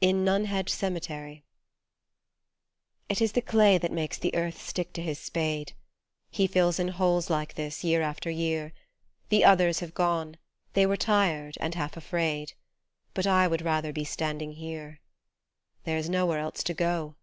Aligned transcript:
20 0.00 0.08
IN 0.08 0.24
NUNHEAD 0.24 0.70
CEMETERY 0.70 1.44
IT 3.10 3.20
is 3.20 3.32
the 3.32 3.42
clay 3.42 3.76
that 3.76 3.92
makes 3.92 4.16
the 4.16 4.34
earth 4.34 4.58
stick 4.58 4.94
to 4.94 5.02
his 5.02 5.18
spade; 5.18 5.74
He 6.30 6.46
fills 6.46 6.78
in 6.78 6.88
holes 6.88 7.28
like 7.28 7.52
this 7.52 7.84
year 7.84 8.00
after 8.00 8.30
year; 8.30 8.72
The 9.28 9.44
others 9.44 9.80
have 9.80 9.92
gone; 9.92 10.38
they 10.72 10.86
were 10.86 10.96
tired, 10.96 11.58
and 11.60 11.74
half 11.74 11.98
afraid, 11.98 12.54
But 13.12 13.26
I 13.26 13.46
would 13.46 13.60
rather 13.60 13.92
be 13.92 14.04
standing 14.04 14.52
here; 14.52 15.00
There 15.84 15.98
is 15.98 16.08
nowhere 16.08 16.38
else 16.38 16.62
to 16.62 16.72
go. 16.72 17.16